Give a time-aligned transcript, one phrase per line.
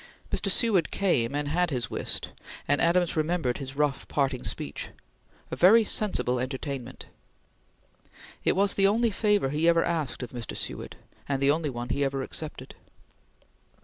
[0.31, 0.49] Mr.
[0.49, 2.29] Seward came and had his whist,
[2.67, 4.89] and Adams remembered his rough parting speech:
[5.51, 7.05] "A very sensible entertainment!"
[8.43, 10.57] It was the only favor he ever asked of Mr.
[10.57, 10.95] Seward,
[11.29, 12.73] and the only one he ever accepted.